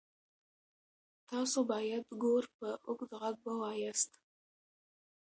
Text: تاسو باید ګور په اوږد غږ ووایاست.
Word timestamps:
تاسو 1.29 1.59
باید 1.71 2.05
ګور 2.21 2.43
په 2.57 2.67
اوږد 2.87 3.11
غږ 3.21 3.35
ووایاست. 3.47 4.11